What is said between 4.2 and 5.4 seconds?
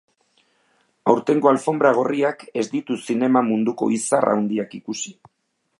handiak ikusi.